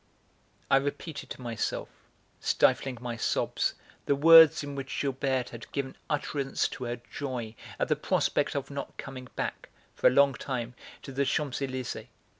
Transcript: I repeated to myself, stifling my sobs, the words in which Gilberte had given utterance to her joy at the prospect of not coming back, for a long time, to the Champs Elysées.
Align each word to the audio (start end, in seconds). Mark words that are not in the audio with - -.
I 0.71 0.77
repeated 0.77 1.29
to 1.29 1.41
myself, 1.43 1.87
stifling 2.39 2.97
my 3.01 3.17
sobs, 3.17 3.75
the 4.07 4.15
words 4.15 4.63
in 4.63 4.73
which 4.73 4.99
Gilberte 4.99 5.51
had 5.51 5.71
given 5.71 5.95
utterance 6.09 6.67
to 6.69 6.85
her 6.85 6.95
joy 7.11 7.53
at 7.77 7.87
the 7.87 7.95
prospect 7.95 8.55
of 8.55 8.71
not 8.71 8.97
coming 8.97 9.27
back, 9.35 9.69
for 9.93 10.07
a 10.07 10.09
long 10.09 10.33
time, 10.33 10.73
to 11.03 11.11
the 11.11 11.23
Champs 11.23 11.59
Elysées. 11.59 12.07